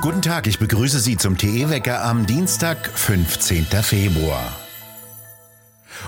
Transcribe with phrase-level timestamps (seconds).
[0.00, 3.66] Guten Tag, ich begrüße Sie zum TE-Wecker am Dienstag, 15.
[3.82, 4.56] Februar.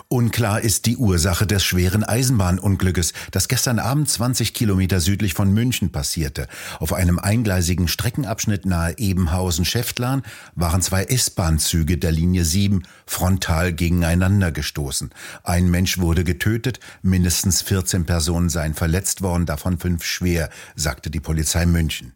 [0.09, 5.93] Unklar ist die Ursache des schweren Eisenbahnunglückes, das gestern Abend 20 Kilometer südlich von München
[5.93, 6.49] passierte.
[6.81, 10.23] Auf einem eingleisigen Streckenabschnitt nahe Ebenhausen-Schäftlarn
[10.55, 15.11] waren zwei S-Bahn-Züge der Linie 7 frontal gegeneinander gestoßen.
[15.45, 21.21] Ein Mensch wurde getötet, mindestens 14 Personen seien verletzt worden, davon fünf schwer, sagte die
[21.21, 22.15] Polizei München.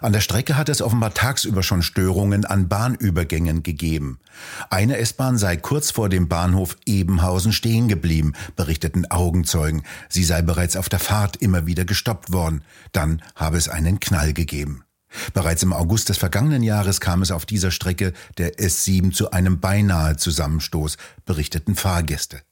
[0.00, 4.18] An der Strecke hat es offenbar tagsüber schon Störungen an Bahnübergängen gegeben.
[4.70, 9.82] Eine S-Bahn sei kurz vor dem Bahnhof Ebenhausen stehen geblieben, berichteten Augenzeugen.
[10.08, 12.62] Sie sei bereits auf der Fahrt immer wieder gestoppt worden.
[12.92, 14.84] Dann habe es einen Knall gegeben.
[15.32, 19.60] Bereits im August des vergangenen Jahres kam es auf dieser Strecke der S7 zu einem
[19.60, 22.42] beinahe Zusammenstoß, berichteten Fahrgäste.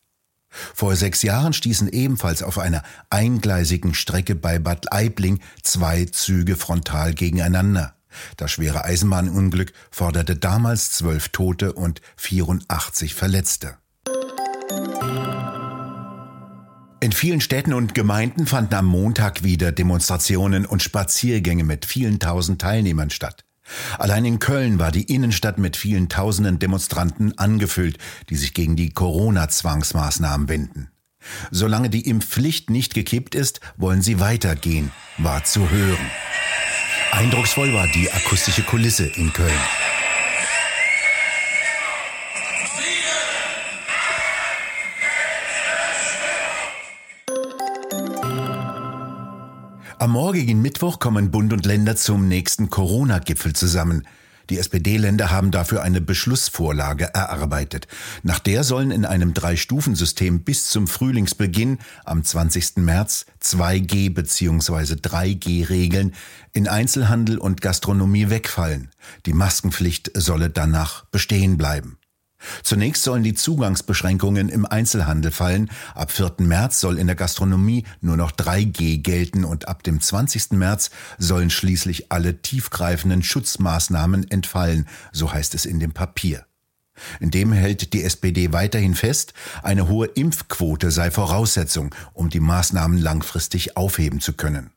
[0.74, 7.14] Vor sechs Jahren stießen ebenfalls auf einer eingleisigen Strecke bei Bad Aibling zwei Züge frontal
[7.14, 7.94] gegeneinander.
[8.36, 13.76] Das schwere Eisenbahnunglück forderte damals zwölf Tote und 84 Verletzte.
[17.00, 22.60] In vielen Städten und Gemeinden fanden am Montag wieder Demonstrationen und Spaziergänge mit vielen tausend
[22.60, 23.44] Teilnehmern statt.
[23.98, 27.98] Allein in Köln war die Innenstadt mit vielen tausenden Demonstranten angefüllt,
[28.30, 30.88] die sich gegen die Corona-Zwangsmaßnahmen wenden.
[31.50, 36.10] Solange die Impfpflicht nicht gekippt ist, wollen sie weitergehen, war zu hören.
[37.12, 39.81] Eindrucksvoll war die akustische Kulisse in Köln.
[50.02, 54.04] Am morgigen Mittwoch kommen Bund und Länder zum nächsten Corona-Gipfel zusammen.
[54.50, 57.86] Die SPD-Länder haben dafür eine Beschlussvorlage erarbeitet.
[58.24, 62.78] Nach der sollen in einem Drei-Stufen-System bis zum Frühlingsbeginn am 20.
[62.78, 64.94] März 2G bzw.
[64.94, 66.16] 3G-Regeln
[66.52, 68.90] in Einzelhandel und Gastronomie wegfallen.
[69.26, 71.96] Die Maskenpflicht solle danach bestehen bleiben.
[72.62, 75.70] Zunächst sollen die Zugangsbeschränkungen im Einzelhandel fallen.
[75.94, 76.34] Ab 4.
[76.38, 80.52] März soll in der Gastronomie nur noch 3G gelten und ab dem 20.
[80.52, 86.44] März sollen schließlich alle tiefgreifenden Schutzmaßnahmen entfallen, so heißt es in dem Papier.
[87.20, 89.32] In dem hält die SPD weiterhin fest,
[89.62, 94.70] eine hohe Impfquote sei Voraussetzung, um die Maßnahmen langfristig aufheben zu können.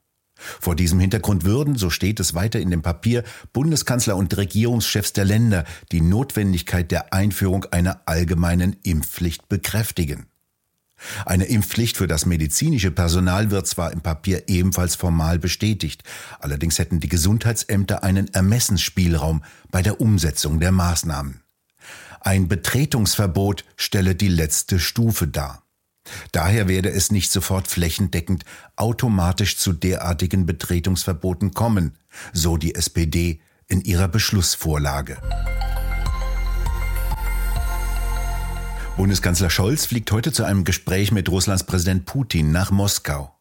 [0.59, 3.23] Vor diesem Hintergrund würden, so steht es weiter in dem Papier,
[3.53, 10.27] Bundeskanzler und Regierungschefs der Länder die Notwendigkeit der Einführung einer allgemeinen Impfpflicht bekräftigen.
[11.25, 16.03] Eine Impfpflicht für das medizinische Personal wird zwar im Papier ebenfalls formal bestätigt,
[16.39, 21.41] allerdings hätten die Gesundheitsämter einen Ermessensspielraum bei der Umsetzung der Maßnahmen.
[22.21, 25.64] Ein Betretungsverbot stelle die letzte Stufe dar.
[26.31, 28.45] Daher werde es nicht sofort flächendeckend
[28.75, 31.97] automatisch zu derartigen Betretungsverboten kommen,
[32.33, 35.17] so die SPD in ihrer Beschlussvorlage.
[38.97, 43.35] Bundeskanzler Scholz fliegt heute zu einem Gespräch mit Russlands Präsident Putin nach Moskau.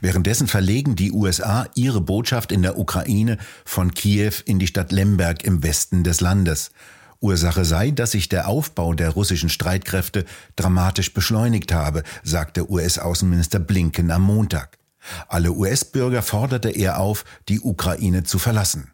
[0.00, 5.44] Währenddessen verlegen die USA ihre Botschaft in der Ukraine von Kiew in die Stadt Lemberg
[5.44, 6.72] im Westen des Landes,
[7.20, 10.24] Ursache sei, dass sich der Aufbau der russischen Streitkräfte
[10.56, 14.78] dramatisch beschleunigt habe, sagte US-Außenminister Blinken am Montag.
[15.28, 18.92] Alle US-Bürger forderte er auf, die Ukraine zu verlassen.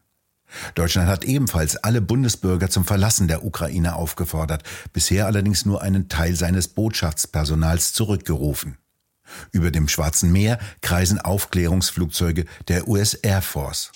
[0.75, 4.63] Deutschland hat ebenfalls alle Bundesbürger zum Verlassen der Ukraine aufgefordert,
[4.93, 8.77] bisher allerdings nur einen Teil seines Botschaftspersonals zurückgerufen.
[9.51, 13.93] Über dem Schwarzen Meer kreisen Aufklärungsflugzeuge der US Air Force.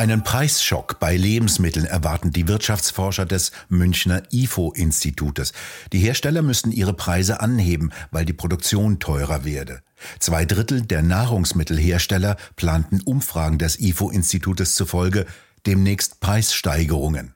[0.00, 5.52] Einen Preisschock bei Lebensmitteln erwarten die Wirtschaftsforscher des Münchner IFO-Institutes.
[5.92, 9.82] Die Hersteller müssten ihre Preise anheben, weil die Produktion teurer werde.
[10.18, 15.26] Zwei Drittel der Nahrungsmittelhersteller planten Umfragen des IFO-Institutes zufolge
[15.66, 17.34] demnächst Preissteigerungen.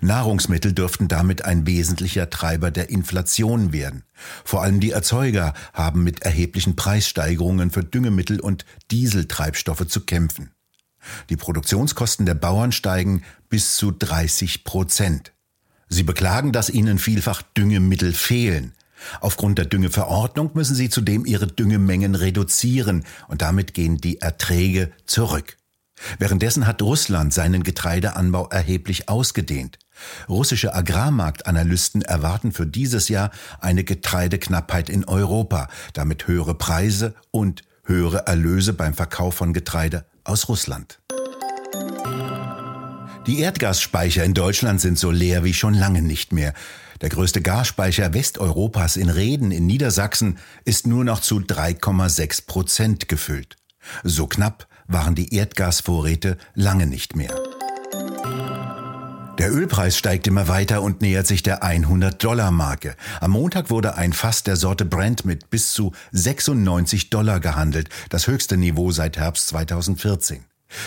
[0.00, 4.04] Nahrungsmittel dürften damit ein wesentlicher Treiber der Inflation werden.
[4.44, 10.52] Vor allem die Erzeuger haben mit erheblichen Preissteigerungen für Düngemittel und Dieseltreibstoffe zu kämpfen.
[11.30, 15.32] Die Produktionskosten der Bauern steigen bis zu 30 Prozent.
[15.88, 18.72] Sie beklagen, dass ihnen vielfach Düngemittel fehlen.
[19.20, 25.56] Aufgrund der Düngeverordnung müssen sie zudem ihre Düngemengen reduzieren und damit gehen die Erträge zurück.
[26.18, 29.78] Währenddessen hat Russland seinen Getreideanbau erheblich ausgedehnt.
[30.28, 33.30] Russische Agrarmarktanalysten erwarten für dieses Jahr
[33.60, 40.48] eine Getreideknappheit in Europa, damit höhere Preise und höhere Erlöse beim Verkauf von Getreide aus
[40.48, 40.98] Russland.
[43.26, 46.54] Die Erdgasspeicher in Deutschland sind so leer wie schon lange nicht mehr.
[47.00, 53.56] Der größte Gasspeicher Westeuropas in Reden in Niedersachsen ist nur noch zu 3,6 Prozent gefüllt.
[54.04, 57.34] So knapp waren die Erdgasvorräte lange nicht mehr.
[59.38, 62.96] Der Ölpreis steigt immer weiter und nähert sich der 100-Dollar-Marke.
[63.20, 68.28] Am Montag wurde ein Fass der Sorte Brent mit bis zu 96 Dollar gehandelt, das
[68.28, 70.44] höchste Niveau seit Herbst 2014.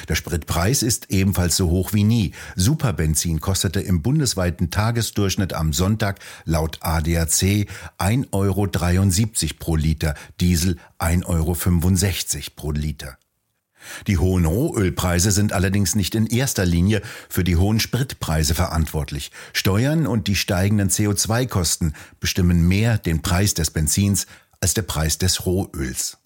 [0.07, 2.33] Der Spritpreis ist ebenfalls so hoch wie nie.
[2.55, 7.67] Superbenzin kostete im bundesweiten Tagesdurchschnitt am Sonntag laut ADAC
[7.99, 8.67] 1,73 Euro
[9.59, 11.55] pro Liter, Diesel 1,65 Euro
[12.55, 13.17] pro Liter.
[14.07, 19.31] Die hohen Rohölpreise sind allerdings nicht in erster Linie für die hohen Spritpreise verantwortlich.
[19.53, 24.27] Steuern und die steigenden CO2-Kosten bestimmen mehr den Preis des Benzins
[24.61, 26.17] als der Preis des Rohöls.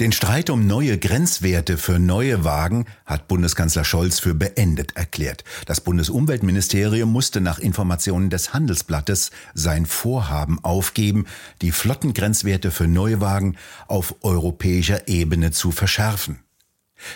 [0.00, 5.44] Den Streit um neue Grenzwerte für neue Wagen hat Bundeskanzler Scholz für beendet erklärt.
[5.66, 11.26] Das Bundesumweltministerium musste nach Informationen des Handelsblattes sein Vorhaben aufgeben,
[11.60, 13.58] die Flottengrenzwerte für Neuwagen
[13.88, 16.38] auf europäischer Ebene zu verschärfen.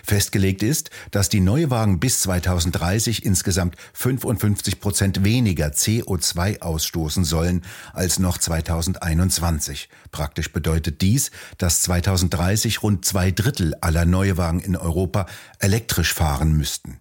[0.03, 8.19] Festgelegt ist, dass die Neuwagen bis 2030 insgesamt 55 Prozent weniger CO2 ausstoßen sollen als
[8.19, 9.89] noch 2021.
[10.11, 15.27] Praktisch bedeutet dies, dass 2030 rund zwei Drittel aller Neuwagen in Europa
[15.59, 17.01] elektrisch fahren müssten.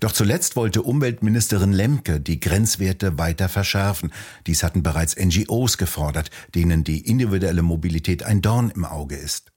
[0.00, 4.12] Doch zuletzt wollte Umweltministerin Lemke die Grenzwerte weiter verschärfen.
[4.46, 9.53] Dies hatten bereits NGOs gefordert, denen die individuelle Mobilität ein Dorn im Auge ist.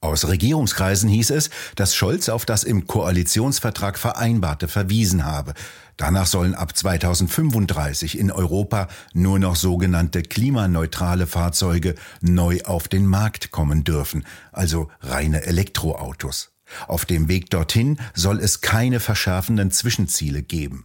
[0.00, 5.54] Aus Regierungskreisen hieß es, dass Scholz auf das im Koalitionsvertrag Vereinbarte verwiesen habe.
[5.96, 13.50] Danach sollen ab 2035 in Europa nur noch sogenannte klimaneutrale Fahrzeuge neu auf den Markt
[13.50, 16.52] kommen dürfen, also reine Elektroautos.
[16.86, 20.84] Auf dem Weg dorthin soll es keine verschärfenden Zwischenziele geben.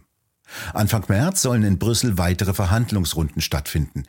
[0.72, 4.04] Anfang März sollen in Brüssel weitere Verhandlungsrunden stattfinden.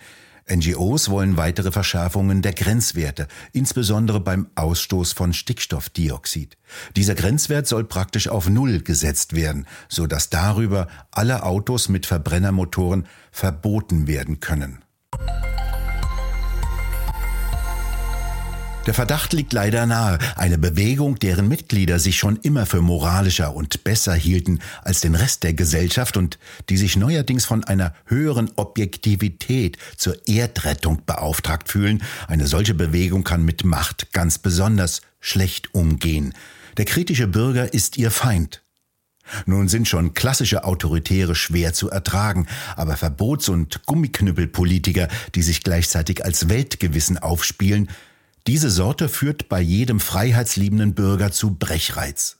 [0.48, 6.58] NGOs wollen weitere Verschärfungen der Grenzwerte, insbesondere beim Ausstoß von Stickstoffdioxid.
[6.96, 13.08] Dieser Grenzwert soll praktisch auf Null gesetzt werden, so dass darüber alle Autos mit Verbrennermotoren
[13.32, 14.85] verboten werden können.
[18.86, 23.84] Der Verdacht liegt leider nahe, eine Bewegung, deren Mitglieder sich schon immer für moralischer und
[23.84, 26.38] besser hielten als den Rest der Gesellschaft und
[26.70, 33.44] die sich neuerdings von einer höheren Objektivität zur Erdrettung beauftragt fühlen, eine solche Bewegung kann
[33.44, 36.36] mit Macht ganz besonders schlecht umgehen.
[36.78, 38.62] Der kritische Bürger ist ihr Feind.
[39.48, 42.46] Nun sind schon klassische Autoritäre schwer zu ertragen,
[42.76, 47.90] aber Verbots- und Gummiknüppelpolitiker, die sich gleichzeitig als Weltgewissen aufspielen,
[48.48, 52.38] diese Sorte führt bei jedem freiheitsliebenden Bürger zu Brechreiz.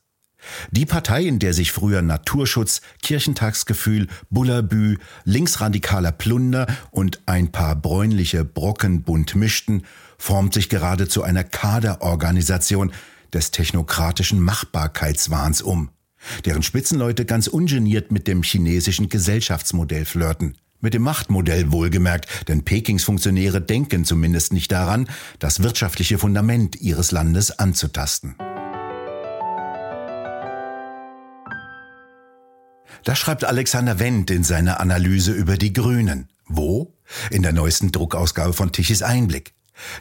[0.72, 8.46] Die Partei, in der sich früher Naturschutz, Kirchentagsgefühl, Bullabü, linksradikaler Plunder und ein paar bräunliche
[8.46, 9.84] Brocken bunt mischten,
[10.18, 12.92] formt sich gerade zu einer Kaderorganisation
[13.34, 15.90] des technokratischen Machbarkeitswahns um,
[16.46, 20.56] deren Spitzenleute ganz ungeniert mit dem chinesischen Gesellschaftsmodell flirten.
[20.86, 25.10] Mit dem Machtmodell wohlgemerkt, denn Pekings Funktionäre denken zumindest nicht daran,
[25.40, 28.36] das wirtschaftliche Fundament ihres Landes anzutasten.
[33.04, 36.30] Das schreibt Alexander Wendt in seiner Analyse über die Grünen.
[36.46, 36.94] Wo?
[37.32, 39.55] In der neuesten Druckausgabe von Tichys Einblick.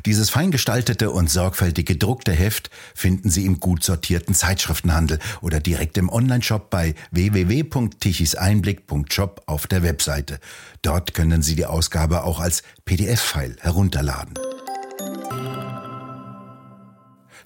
[0.06, 5.96] Dieses fein gestaltete und sorgfältig gedruckte Heft finden Sie im gut sortierten Zeitschriftenhandel oder direkt
[5.98, 10.38] im Onlineshop bei www.tichiseinblick.shop auf der Webseite.
[10.82, 14.34] Dort können Sie die Ausgabe auch als PDF-File herunterladen.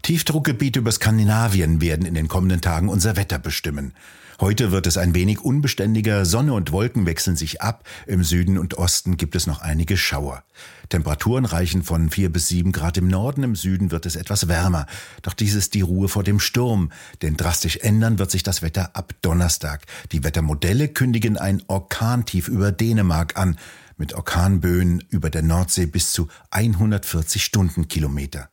[0.02, 3.94] Tiefdruckgebiete über Skandinavien werden in den kommenden Tagen unser Wetter bestimmen.
[4.40, 8.74] Heute wird es ein wenig unbeständiger, Sonne und Wolken wechseln sich ab, im Süden und
[8.74, 10.44] Osten gibt es noch einige Schauer.
[10.90, 14.86] Temperaturen reichen von vier bis sieben Grad im Norden, im Süden wird es etwas wärmer.
[15.22, 18.94] Doch dies ist die Ruhe vor dem Sturm, denn drastisch ändern wird sich das Wetter
[18.94, 19.86] ab Donnerstag.
[20.12, 23.58] Die Wettermodelle kündigen ein Orkantief über Dänemark an,
[23.96, 28.48] mit Orkanböen über der Nordsee bis zu 140 Stundenkilometer.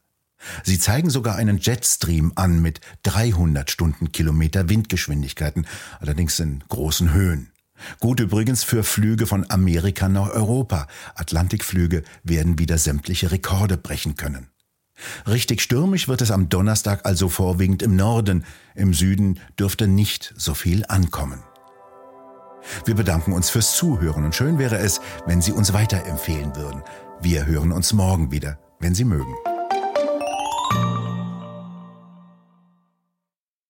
[0.64, 5.68] Sie zeigen sogar einen Jetstream an mit 300 Stundenkilometer Windgeschwindigkeiten,
[6.00, 7.52] allerdings in großen Höhen.
[8.00, 10.88] Gut übrigens für Flüge von Amerika nach Europa.
[11.16, 14.48] Atlantikflüge werden wieder sämtliche Rekorde brechen können.
[15.28, 18.46] Richtig stürmisch wird es am Donnerstag also vorwiegend im Norden.
[18.76, 21.44] Im Süden dürfte nicht so viel ankommen.
[22.86, 26.82] Wir bedanken uns fürs Zuhören und schön wäre es, wenn Sie uns weiterempfehlen würden.
[27.22, 29.36] Wir hören uns morgen wieder, wenn Sie mögen.